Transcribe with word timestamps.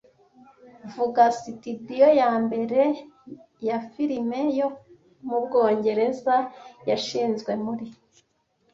Vuga 0.93 1.23
sitidiyo 1.39 2.07
yambere 2.21 2.81
ya 3.67 3.77
firime 3.91 4.39
yo 4.57 4.67
mubwongereza 5.27 6.35
yashinzwe 6.89 7.51
muri 7.63 7.87